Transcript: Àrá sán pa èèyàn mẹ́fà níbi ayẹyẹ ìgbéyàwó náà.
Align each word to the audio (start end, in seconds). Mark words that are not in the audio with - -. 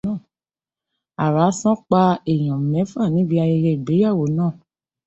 Àrá 1.25 1.45
sán 1.59 1.77
pa 1.89 2.01
èèyàn 2.31 2.61
mẹ́fà 2.71 3.01
níbi 3.13 3.35
ayẹyẹ 3.43 3.71
ìgbéyàwó 3.77 4.23
náà. 4.37 4.51